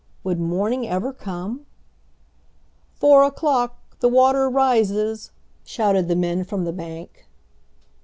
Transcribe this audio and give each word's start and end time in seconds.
Would 0.23 0.39
morning 0.39 0.87
ever 0.87 1.13
come? 1.13 1.67
"Four 2.95 3.23
o'clock 3.23 3.99
the 3.99 4.09
water 4.09 4.49
rises!" 4.49 5.29
shouted 5.63 6.07
the 6.07 6.15
men 6.15 6.43
from 6.43 6.65
the 6.65 6.73
bank. 6.73 7.27